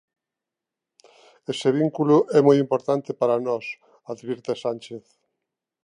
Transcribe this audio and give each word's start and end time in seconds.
Ese 1.51 1.69
vínculo 1.79 2.17
é 2.37 2.39
moi 2.47 2.57
importante 2.65 3.11
para 3.19 3.43
nós 3.47 3.65
advirte 4.11 4.51
Sánchez. 4.63 5.05